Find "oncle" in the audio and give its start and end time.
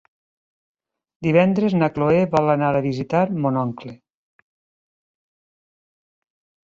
3.67-3.93